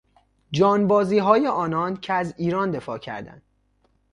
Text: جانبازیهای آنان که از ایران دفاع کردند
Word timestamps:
جانبازیهای 0.51 1.47
آنان 1.47 1.97
که 1.97 2.13
از 2.13 2.33
ایران 2.37 2.71
دفاع 2.71 2.97
کردند 2.97 3.41